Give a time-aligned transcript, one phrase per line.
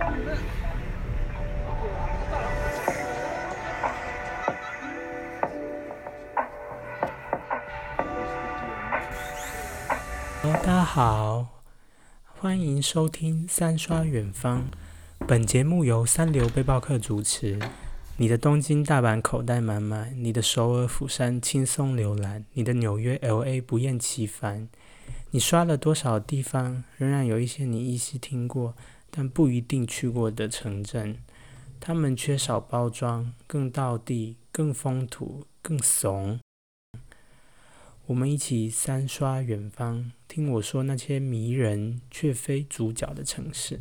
[0.00, 0.16] Hello，
[10.42, 11.46] 大家好，
[12.24, 14.62] 欢迎收听《三刷远方》。
[15.26, 17.58] 本节目由三流背包客主持。
[18.16, 23.60] 你的东京、大阪口袋满满，你的首尔、釜山轻松浏览，你的纽约、L.A.
[23.60, 24.66] 不厌其烦。
[25.32, 26.84] 你刷了多少地方？
[26.96, 28.74] 仍然有一些你依稀听过，
[29.10, 31.18] 但不一定去过的城镇。
[31.78, 36.38] 他们缺少包装，更道地，更风土，更怂。
[38.06, 43.80] 我们一起三刷远方，听我说那些迷人却非主角的城市。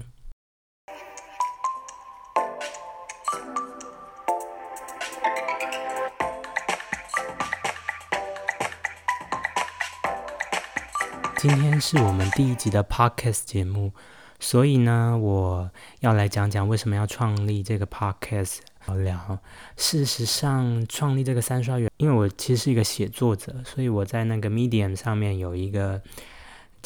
[11.37, 13.93] 今天是我们第一集的 podcast 节目，
[14.39, 18.59] 所以呢，我要来讲讲为什么要创立这个 podcast。
[19.04, 19.37] 聊，
[19.77, 26.01] 事实上，创立这个三刷园，因为我其实是一个写作者，所以我在那个 Medium 上面有一个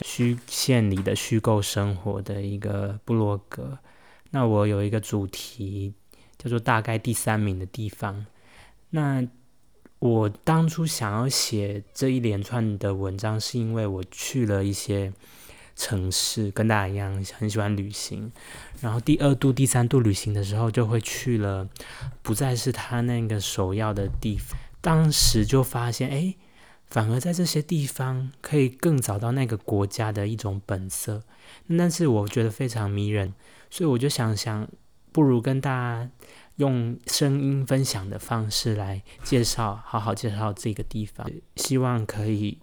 [0.01, 3.77] 虚线里的虚构生活的一个部落格。
[4.31, 5.93] 那我有一个主题
[6.37, 8.25] 叫做“大概第三名的地方”。
[8.89, 9.25] 那
[9.99, 15.13] 我当初想要写这一连串的文章，是因为我去了一些。
[15.75, 18.31] 城市跟大家一样很喜欢旅行，
[18.81, 21.67] 然后第二度、第三度旅行的时候，就会去了，
[22.21, 24.57] 不再是他那个首要的地方。
[24.81, 26.35] 当时就发现，哎，
[26.87, 31.23] 反而在这些地方可以更找到那个国家的一种本色，
[31.77, 33.33] 但是我觉得非常迷人，
[33.69, 34.67] 所以我就想想，
[35.11, 36.09] 不如跟大家
[36.57, 42.59] 用声音分享的方式来介绍，好好介绍这个地方，希望可以。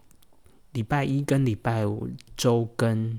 [0.72, 3.18] 礼拜一跟礼拜五周更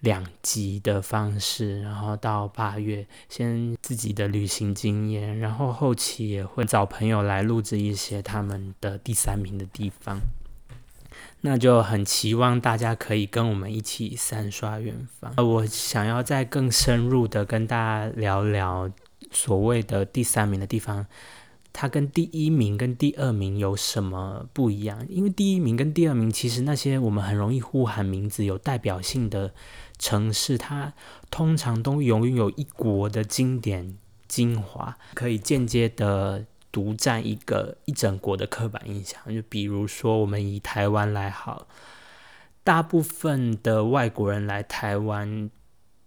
[0.00, 10.20] 两集的方式，然后到八月先自己的旅行经验，然后后期也会找朋友来录制一些他们的第三名的地方。
[11.40, 15.34] 那就很期望大家可以跟我们一起三刷远方。
[15.36, 18.90] 我想要再更深入的跟大家聊聊
[19.30, 21.06] 所谓的第三名的地方。
[21.76, 25.04] 它跟第一名跟第二名有什么不一样？
[25.08, 29.52] 因为第一名跟第二名，其实那些我们很容易呼喊名字、有代表性的
[29.98, 30.92] 城市，它
[31.32, 33.98] 通常都拥有一国的经典
[34.28, 39.20] 精华，可以间接的独占一个一整国的刻板印象。
[39.34, 41.66] 就比如说，我们以台湾来好，
[42.62, 45.50] 大部分的外国人来台湾。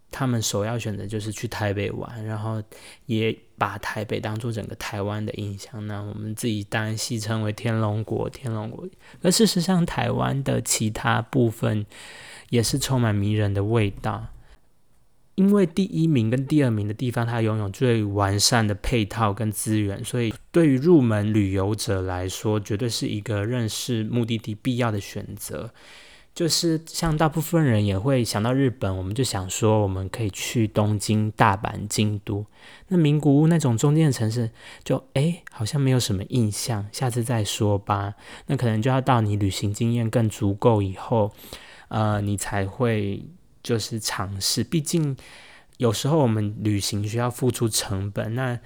[0.09, 2.61] 他们首要选择就是去台北玩，然后
[3.05, 5.85] 也把台北当做整个台湾的印象。
[5.87, 8.87] 那我们自己当然戏称为天龙国，天龙国。
[9.21, 11.85] 而事实上，台湾的其他部分
[12.49, 14.27] 也是充满迷人的味道。
[15.35, 25.71] 因为第一名跟第二名的地方，它拥有最完善的配套跟资源，所以对于入门旅游者来说，绝对是一个认识目的地必要的选择。
[26.37, 32.45] 就是像大部分人也会想到日本，我们就想说我们可以去东京、大阪、京都。
[32.89, 34.51] 那名古屋那种中间的城市，
[34.83, 38.13] 就哎好像没有什么印象，下次再说吧。
[38.45, 41.33] 那可能就要到你旅行经验更足够以后，
[41.87, 43.25] 呃，你才会
[43.63, 44.63] 就是尝试。
[44.63, 45.17] 毕竟
[45.77, 48.59] 有时候我们旅行需要付出成本，那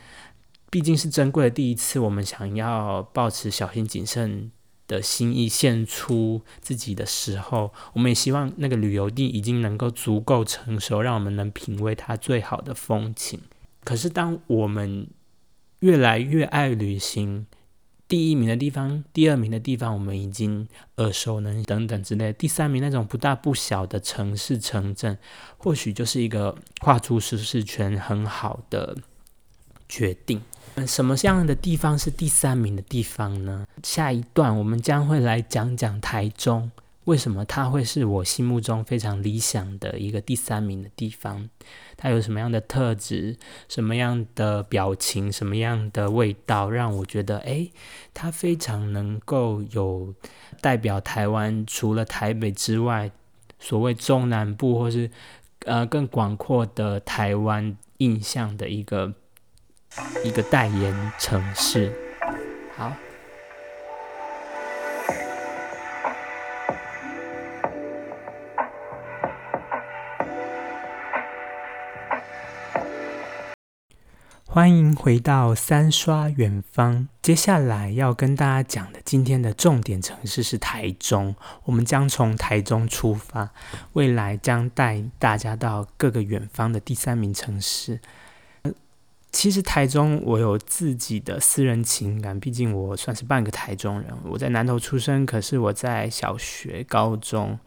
[0.70, 4.52] 毕竟是珍贵的第一次，我们想要保持小心谨慎。
[4.91, 13.40] 的心意献出自己的时候，我们也希望那个旅游地已经能够足够成熟，让我们能品味它最好的风情。
[13.85, 15.07] 可是，当我们
[15.79, 17.47] 越来越爱旅行，
[18.09, 25.18] 第一名的地方、第二名的地方，我们已经耳熟能等等之类，第三名那种不大不小的城市城镇，
[25.58, 28.97] 或许就是一个跨出舒适圈很好的
[29.88, 30.41] 决定。
[30.88, 33.68] 什么样的地方是第三名的地方呢？
[33.84, 36.72] 下一段我们将会来讲讲台中，
[37.04, 41.50] 为什么它会是我心目中非常理想的一个第三名的地方？
[41.97, 43.38] 它有什么样的特质？
[43.68, 45.32] 什么样的表情？
[45.32, 46.70] 什么样的味道？
[46.70, 47.70] 让我觉得，哎，
[48.14, 50.14] 它非常能够有
[50.62, 53.12] 代表台湾除了台北之外，
[53.59, 55.12] 所谓中南部或是
[55.66, 59.14] 呃更广阔的台湾印象的一个。
[60.23, 61.91] 一个代言城市，
[62.78, 62.93] 好。
[74.46, 77.08] 欢迎回到三刷远方。
[77.22, 81.35] 接下来要跟大家讲的今天的重点城市是台中。
[81.64, 83.49] 我们将从台中出发，
[83.93, 87.99] 未来将带大家到各个远方的第三名城市。
[89.31, 94.13] 其实台中我有自己的私人情感，毕竟我算是半个台中人。
[94.25, 97.57] 我在南投出生，可是我在小学、高中，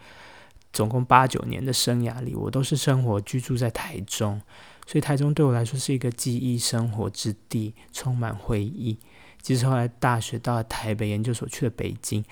[0.72, 4.40] 总共八九年的生涯里，我都是生活居住在台中。
[4.86, 8.98] 所以台中对我来说是一个记忆生活之地，充满回忆。
[9.40, 12.22] 即使后来大学到了台北研究所，去了北京，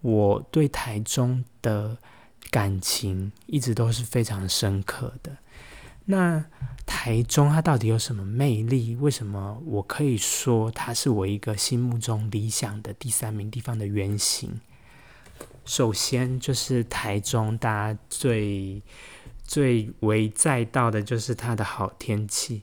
[0.00, 1.96] 我对台中的
[2.50, 5.36] 感情一直都是非常深刻的。
[6.10, 6.44] 那
[6.84, 8.96] 台中它到底有什么魅力？
[8.96, 14.60] 为什么我可以说它是我一个心目中理想的第三名地方的原型？
[15.64, 18.82] 首先就是台中，大家最。
[19.42, 22.62] 最为在道的就是它的好天气。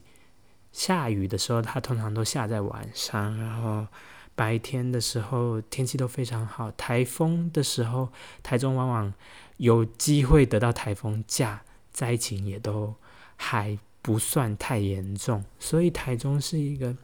[0.72, 3.86] 下雨的时候，它通常都下在晚上；然后
[4.34, 6.70] 白天的时候，天气都非常好。
[6.70, 8.10] 台风的时候，
[8.42, 9.12] 台中往往
[9.58, 11.62] 有机会得到台风假，
[11.92, 12.94] 灾情也都
[13.38, 15.42] 还不算太严重。
[15.58, 16.94] 所以，台中是一个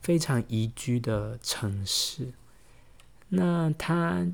[0.00, 2.32] 非常宜居的城市。
[3.28, 4.26] 那它，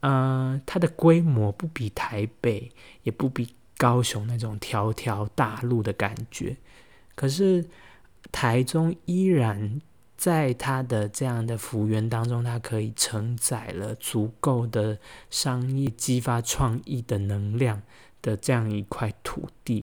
[0.00, 2.72] 呃，它的规模不比台北，
[3.04, 3.54] 也不比。
[3.80, 6.56] 高雄那种条条大路的感觉，
[7.14, 7.64] 可是
[8.32, 9.80] 台中依然
[10.16, 14.98] 在它的这样的幅员当中，它可以承载了足够的
[15.30, 17.80] 商业激发创意的能量
[18.20, 19.80] 的这样一块土地。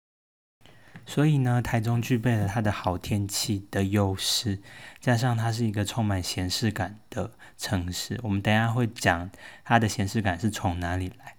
[1.06, 4.60] 所以呢，台中具备了它的好天气的优势，
[5.00, 8.18] 加上它是一个充满闲适感的城市。
[8.22, 9.30] 我们等下会讲
[9.64, 11.34] 它的闲适感是从哪里来。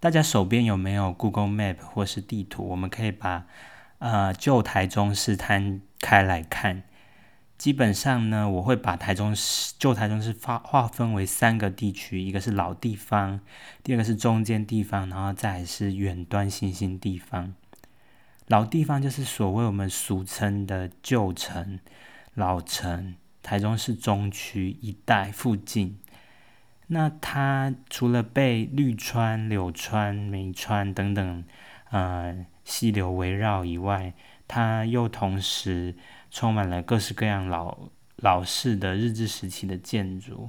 [0.00, 2.68] 大家手边有没有 Google Map 或是地图？
[2.68, 3.46] 我们可以把
[3.98, 6.84] 呃旧台中市摊开来看。
[7.58, 13.40] 基本上呢，我会把台中市旧台中市划划分为三个地区：一个是老地方，
[13.82, 17.54] 第二个是中间地方，然后再是远端新兴地方。
[18.48, 21.78] 老地方就是所谓我们俗称的旧城、
[22.32, 25.98] 老城，台中市中区一带附近。
[26.86, 31.44] 那它除了被绿川、柳川、梅川等等
[31.90, 34.14] 呃溪流围绕以外，
[34.46, 35.94] 它又同时
[36.30, 40.48] 充满了各式各样老老式的日治时期的建筑，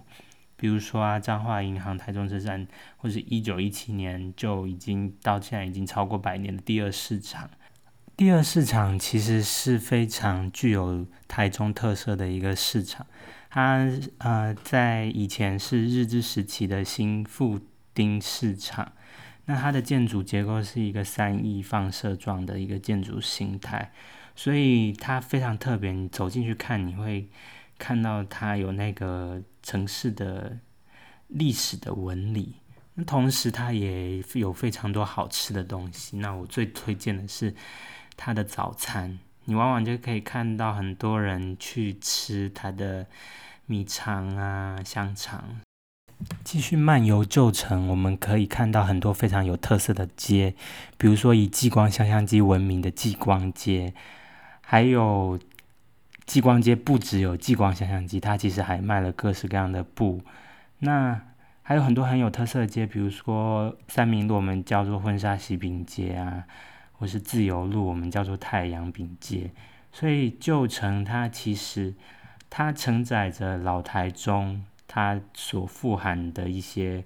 [0.55, 7.49] 比如说啊，彰化银行、台中车站，或是一九一七年就已经到现在已经超过百年的第二市场。
[8.19, 13.07] 第二市场其实是非常具有台中特色的一个市场。
[13.49, 17.61] 它呃，在以前是日治时期的新富
[17.93, 18.91] 町市场，
[19.45, 23.93] 那它的建筑结构是一个三翼放射状的一个建筑形态，
[24.35, 25.93] 所以它非常特别。
[25.93, 27.29] 你走进去看，你会
[27.77, 30.57] 看到它有那个城市的
[31.29, 32.55] 历史的纹理。
[32.95, 36.17] 那同时，它也有非常多好吃的东西。
[36.17, 37.55] 那我最推荐的是
[38.21, 39.17] 它的早餐。
[39.45, 43.05] 你往往就可以看到很多人去吃它的
[43.65, 45.61] 米肠啊、香肠。
[46.43, 50.53] 继续漫游旧城，我们可以看到很多非常有特色的街，
[50.97, 53.93] 比如说以激光香香机闻名的激光街，
[54.59, 55.39] 还有
[56.25, 60.21] 激光街不只有激光香香机，它其实还卖了各式各样的布。
[60.79, 61.21] 那
[61.61, 66.43] 还有很多很有特色的街，比如说三明路，我们叫做婚纱喜饼街啊。
[66.99, 69.49] 或是自由路，我们叫做太阳饼街。
[69.91, 71.95] 所以旧城它其实
[72.49, 77.05] 它承载着老台中它所富含的一些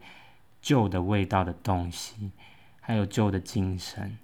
[0.61, 2.31] 旧的味道的东西，
[2.81, 4.17] 还有旧的精神。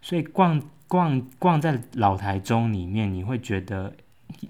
[0.00, 3.94] 所以逛逛逛在老台中里面，你会觉得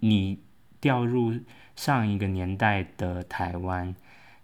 [0.01, 0.39] 你
[0.81, 1.35] 掉入
[1.75, 3.95] 上一个年代的台湾。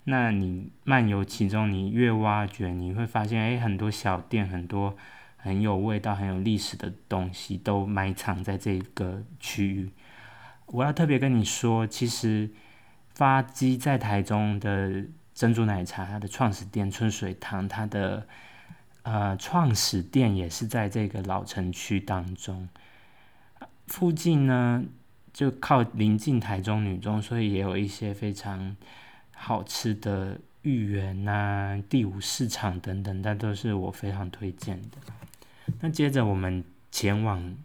[0.04, 4.96] 那你漫游其中，你越挖掘，你会发现，哎，很多小店，很多。
[5.38, 9.90] 很有味道、很有历史的东西都埋藏在这个区域。
[10.66, 12.50] 我要特别跟你说，其实
[13.14, 18.26] 发基在台中的珍珠奶茶，它的创始店春水堂，它的
[19.02, 22.68] 呃创始店也是在这个老城区当中。
[23.86, 24.84] 附近呢，
[25.32, 28.76] 就靠临近台中女中，所以也有一些非常
[29.34, 34.98] 好吃的芋圆呐、第五市场等等，但都是我非常推荐的。
[35.80, 37.56] 那接着我们前往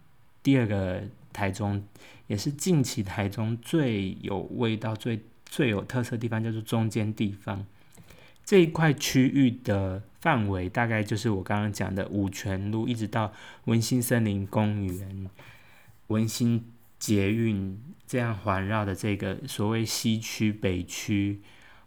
[0.42, 1.84] 第二个台中，
[2.28, 7.66] 也是近期台中最有味道、最最有特色的地方，叫做中间地方。
[8.46, 13.32] 这一块区域的范围大概就是我刚刚讲的五泉路，一直到
[13.66, 15.30] 文心森林公园、
[16.08, 16.66] 文心
[17.00, 21.42] 捷运这样环绕的这个所谓西区、北区，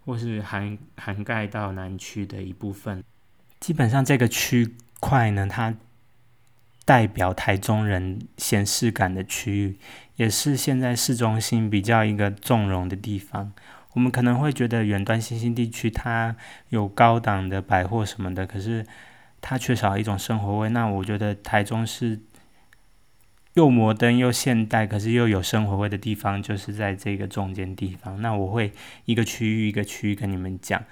[0.07, 3.05] 或是涵涵盖到南区的一部分。
[3.61, 5.75] 基本上这个区块呢，它
[6.87, 9.79] 代表台中人闲适感的区域，
[10.15, 13.53] 也是现在市中心比较一个纵容的地方。
[13.93, 16.37] 我们可能会觉得远端新兴地区它
[16.69, 18.87] 有高档的百货什么的，可是
[19.41, 20.69] 它缺少一种生活味。
[20.69, 22.21] 那我觉得台中是
[23.55, 28.21] 又摩登又现代，可是又有生活味的地方，就是在这个中间地方。
[28.23, 28.71] 那我会
[29.07, 30.85] 一个区域一个区域跟你们讲。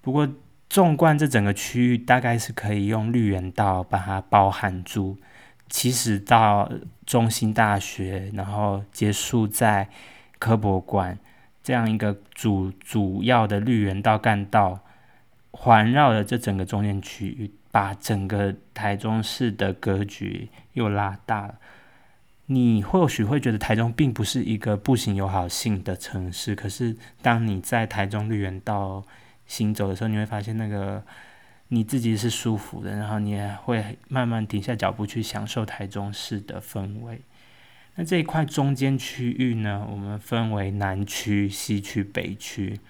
[0.00, 0.28] 不过
[0.74, 5.16] 纵观这整个区域，大概是可以用绿园道把它包含住。
[5.68, 6.68] 其实到
[7.06, 9.88] 中心大学，然后结束在
[10.40, 11.16] 科博馆。
[11.62, 14.80] 这样一个主主要的绿园道干道
[15.52, 21.54] 环绕着这整个中间区域，把整个台中市的格局又拉大了。
[22.46, 29.04] 你或许会觉得台中并不是一个步行友好性的城市，可是当你在台中绿园道
[29.46, 31.02] 行走的时候，你会发现那个
[31.68, 37.20] 你自己是舒服的，然后你也会慢慢停下脚步去享受台中市的氛围。
[37.96, 42.80] 那这一块中间区域呢，我们分为南区、西区、北区。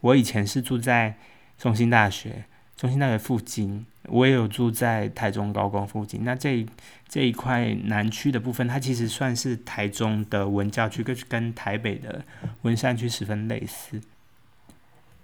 [0.00, 1.16] 我以前是住在
[1.56, 2.44] 中心大学，
[2.76, 6.24] 中心大学附近，我也有住在台中高工附近。
[6.24, 6.66] 那这
[7.08, 12.24] 这一块南区的部分，它其实算是台中的文教区，跟跟台北的
[12.62, 14.00] 文山区十分类似。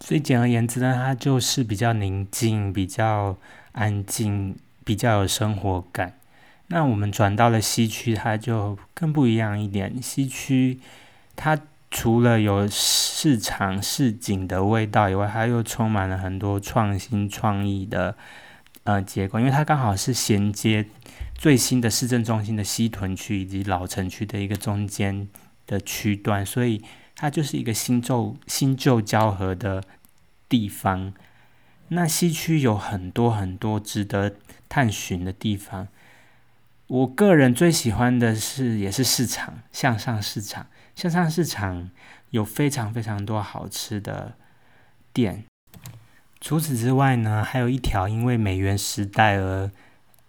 [0.01, 3.37] 所以简而言之呢，它就是比较宁静、比较
[3.73, 6.19] 安静、比较有生活感。
[6.67, 10.03] 那我们转到了西区，它就更不一样一点。
[10.03, 10.79] 西区
[11.37, 11.59] 它
[11.91, 18.17] 除了有市场市井的味道以外，它又充满了很多创新创意的
[18.83, 20.87] 呃结构，因为它刚好是衔接
[21.35, 25.29] 最新的市政中心的西屯区以及老城区的一个中间
[25.67, 26.83] 的区段，所以
[27.17, 29.83] 它就是一个新旧新旧交合的
[30.49, 31.13] 地方。
[31.89, 34.35] 那西区有很多很多值得
[34.69, 35.89] 探寻的地方。
[36.87, 40.67] 我个人最喜欢的是，也是市场向上市场。
[40.97, 41.91] 向上市场
[42.31, 44.35] 有非常非常多好吃的
[45.13, 45.45] 店。
[46.41, 49.71] 除此之外呢，还有一条因为美元时代而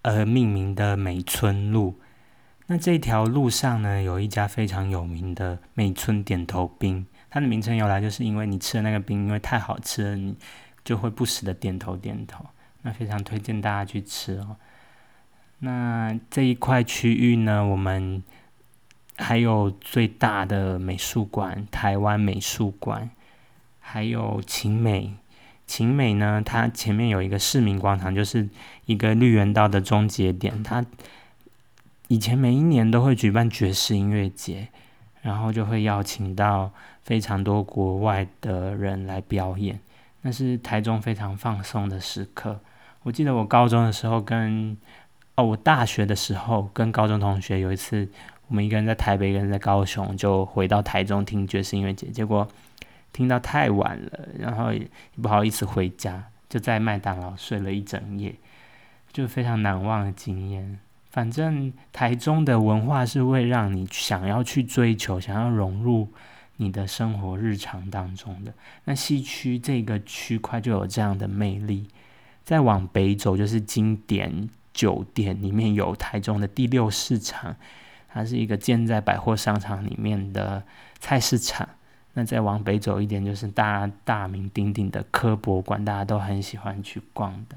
[0.02, 2.00] 而命名的美村路。
[2.68, 7.06] 那这条路上呢，有一家非常有名的美村点头冰。
[7.30, 10.36] 它的名称由来就是因为你吃的那个冰，因为太好吃了，你
[10.84, 12.46] 就会不时的点头点头。
[12.82, 14.56] 那非常推荐大家去吃哦。
[15.60, 18.24] 那这一块区域呢，我们
[19.18, 23.10] 还有最大的美术馆——台湾美术馆，
[23.80, 25.16] 还有晴美。
[25.68, 28.48] 晴美呢，它前面有一个市民广场，就是
[28.86, 30.62] 一个绿园道的终结点。
[30.62, 30.86] 它
[32.08, 34.68] 以前每一年都会举办爵士音乐节，
[35.22, 36.72] 然后就会邀请到
[37.02, 39.80] 非常多国外的人来表演，
[40.22, 42.60] 那是台中非常放松的时刻。
[43.02, 44.78] 我记得我高中的时候跟
[45.36, 48.08] 哦，我大学的时候跟高中同学有一次，
[48.48, 52.08] 我们一个人在台北，一个人在高雄，就回到台中听爵士音乐节。
[52.08, 52.48] 结果
[53.12, 54.88] 听到太晚了，然后也
[55.22, 58.36] 不好意思回家，就在麦当劳睡了一整夜，
[59.12, 60.80] 就非常难忘的经验。
[61.16, 66.10] 反正台中的文化是会让你想要去追求，想要融入
[66.58, 68.54] 你的生活日常当中的。
[68.84, 71.88] 那西区这个区块就有这样的魅力。
[72.44, 74.50] 再往北走就是经典。
[74.74, 77.56] 酒店里面有台中的第六市场，
[78.10, 80.62] 它是一个建在百货商场里面的
[81.00, 81.70] 菜市场。
[82.12, 87.56] 那再往北走一点，就是大大名鼎鼎的科博馆，大家都很喜欢去逛的。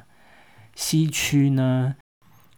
[0.76, 1.96] 西区呢，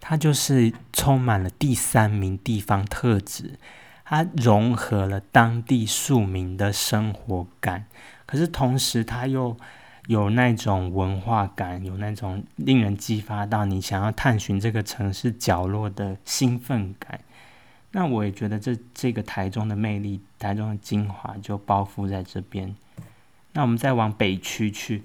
[0.00, 3.58] 它就是充满了第三名地方特质，
[4.04, 7.86] 它融合了当地庶民的生活感，
[8.26, 9.56] 可是同时它又。
[10.06, 17.20] 有那种文化感，有那种令人激发到你想要探寻这个城市角落的兴奋感。
[17.92, 22.74] 那我也觉得这这个台中的魅力，台中的精华就包覆在这边。
[23.52, 25.04] 那我们再往北区去，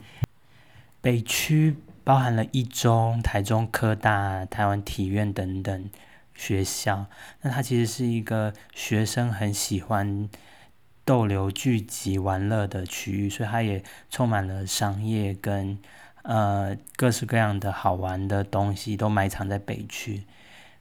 [1.01, 5.89] 北区包含了一中、台中科大、台湾体院等等
[6.33, 7.07] 学校。
[7.41, 10.29] 那它其实是一个学生很喜欢。
[11.07, 15.77] 逗留聚集玩乐的区域，所以它也充满了商业跟
[16.23, 20.23] 呃各式各样的好玩的东西，都埋藏在北区。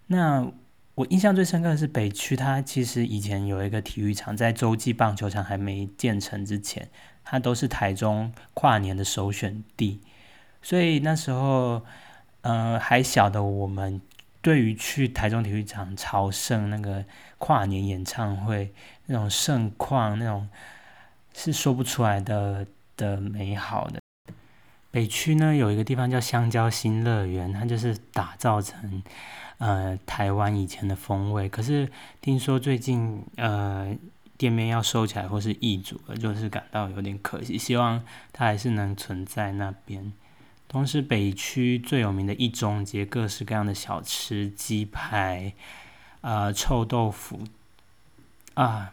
[0.06, 0.50] 那
[0.94, 6.88] 我印象最深刻的是北区，它其实以前有一个体育场，在洲际棒球场还没建成之前，
[7.22, 10.00] 它都是台中跨年的首选地。
[10.64, 11.82] 所以那时候，
[12.40, 14.00] 呃还小的我们
[14.40, 17.04] 对于去台中体育场朝圣那个
[17.36, 18.72] 跨年演唱会
[19.06, 20.48] 那种盛况，那种
[21.34, 22.66] 是说不出来的
[22.96, 24.00] 的美好的。
[24.90, 29.02] 北区呢有一个地方叫香蕉新乐园，它就是打造成
[29.58, 31.46] 呃台湾以前的风味。
[31.46, 31.86] 可是
[32.22, 33.94] 听说最近呃
[34.38, 37.58] 店面要收起来或是易主了，就是感到有点可惜。
[37.58, 38.02] 希望
[38.32, 40.10] 它还是能存在那边。
[40.66, 45.52] 同时，北区最有名的一中街，各式各样的小吃，鸡排，
[46.20, 47.44] 呃，臭豆腐，
[48.54, 48.90] 啊，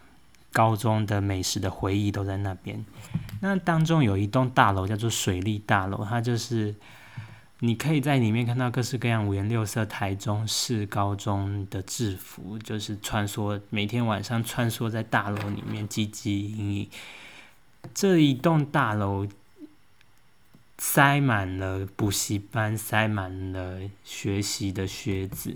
[0.52, 2.86] 高中的美食的回忆都在那边。
[3.40, 6.76] 那当中有一栋大楼叫做水利大楼，它就是
[7.62, 16.90] 你可以在里面看到各式各样五颜六色台中市高中的制服，就是穿梭每天晚上穿梭在大楼里面汲汲营营。
[17.96, 19.26] 这一栋大楼。
[20.84, 25.56] 塞满了补习班，塞满了学习的学子。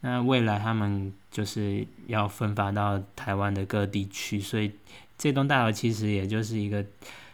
[0.00, 4.72] 那未来他们就是要分发到台湾的各地区，所以
[5.18, 6.86] 这栋大楼其实也就是一个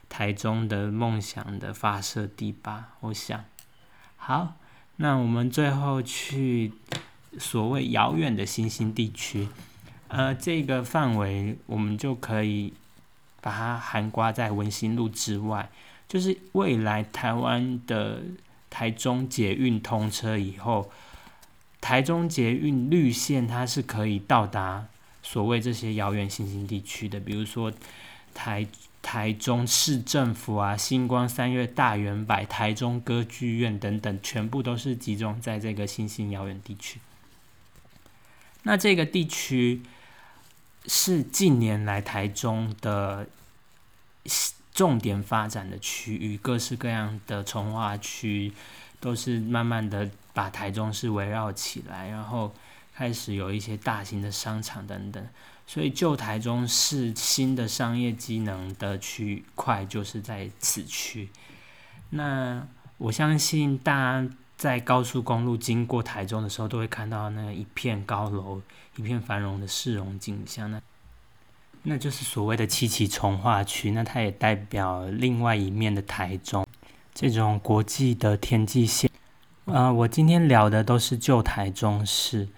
[0.09, 2.89] 台中的梦想的发射地吧。
[2.99, 3.45] 我想，
[4.17, 4.57] 好，
[4.97, 6.73] 那我们最后去
[7.39, 9.49] 所谓遥远的新兴地区，
[10.09, 12.75] 呃，这个范围我们就可以
[13.41, 15.71] 把它含挂在文心路之外。
[16.09, 18.23] 就是未来台湾的
[18.71, 20.91] 台中捷运通车以后，
[21.83, 24.87] 台中捷运绿线它是可以到达
[25.23, 27.71] 所谓这些遥远新兴地区的，比如说
[28.33, 28.67] 台
[29.03, 36.99] 台中市政府啊、星光三月大圆柏、台中歌剧院等等，全部都是集中在这个新兴遥远地区。
[38.63, 39.83] 那这个地区
[40.87, 43.29] 是近年来台中的。
[44.79, 48.53] 重点发展的区域，各式各样的从化区，
[49.01, 52.55] 都是慢慢的把台中市围绕起来，然后
[52.95, 55.27] 开始有一些大型的商场等等，
[55.67, 61.29] 所以旧台中市新的商业机能的区块就是在此区。
[62.11, 62.65] 那
[62.99, 68.63] 我相信大家在高速公路经过台中的时候，都会看到那一片高楼、
[68.95, 70.71] 一片繁荣的市容景象。
[70.71, 70.81] 那
[71.91, 76.67] 那就是所谓的七期从化区，那它也代表另外一面的台中，
[77.15, 79.11] 这种国际的天际线。
[79.65, 82.49] 呃，我今天聊的都是旧台中市，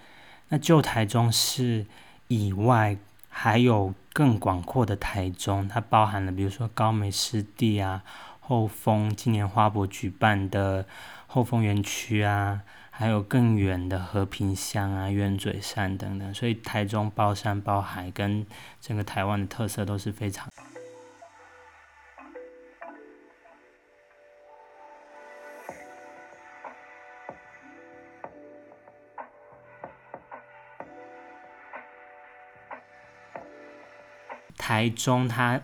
[0.49, 1.85] 那旧台中市
[2.27, 2.97] 以外，
[3.29, 8.03] 还有更广阔的台中，它包含了比如说高美湿地啊、
[8.41, 10.85] 后丰今年花博举办的
[11.27, 12.63] 后丰园区啊。
[13.01, 18.45] 还有更远的和平乡啊、鸢嘴山等等，所以台中包山包海，跟
[18.79, 20.47] 整个台湾的特色都是非常。
[34.55, 35.59] 台中它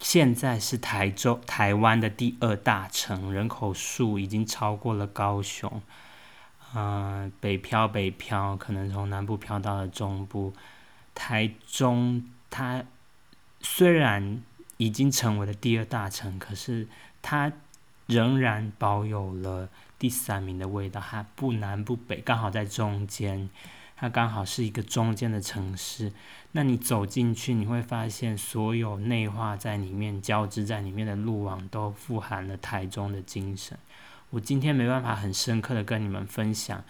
[0.00, 5.80] 现在是台中台湾的第二大城，人口数已经超过了高雄。
[6.74, 10.52] 嗯，北漂北漂，可能从南部漂到了中部。
[11.14, 12.84] 台中，它
[13.60, 14.42] 虽然
[14.76, 16.88] 已经成为了第二大城，可是
[17.22, 17.52] 它
[18.06, 21.00] 仍然保有了第三名的味道。
[21.00, 23.48] 它不南不北，刚好在中间，
[23.96, 26.12] 它刚好是一个中间的城市。
[26.50, 33.78] 那你走进去，你会发现所有内化在里面、交织在里面的路网，都富含了台中的精神。
[34.34, 36.82] 我今天没办法很深刻的跟你们分享，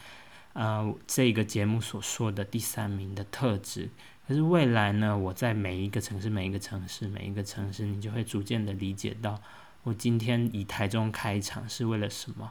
[0.54, 3.90] 呃，这个节目所说的第三名的特质。
[4.26, 9.38] 可是未来呢，我在每一个城市、每一个城市、每一个城市，你就会逐渐的理解到，
[9.82, 12.50] 我今天以台中开场是为了什么。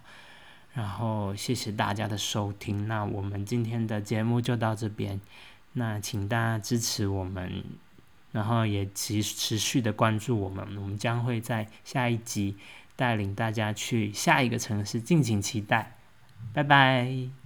[0.76, 5.20] 然后谢谢大家的收听，那我们今天的节目就到这边。
[5.74, 7.64] 那请大家支持我们，
[8.32, 12.56] 然后也持持续的关注我们，我们将会在下一集。
[12.96, 15.98] 带领大家去下一个城市，敬请期待，
[16.54, 17.43] 拜拜。